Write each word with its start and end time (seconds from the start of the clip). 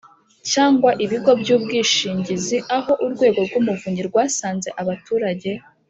cyangwa 0.51 0.89
Ibigo 1.03 1.31
by 1.41 1.49
Ubwishingizi 1.55 2.57
aho 2.77 2.91
Urwego 3.05 3.39
rw 3.47 3.53
Umuvunyi 3.61 4.01
rwasanze 4.09 4.69
abaturage 4.81 5.49